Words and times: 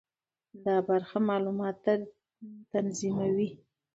دا 0.65 0.75
برخه 0.89 1.17
معلومات 1.29 1.77
تنظیموي. 2.71 3.49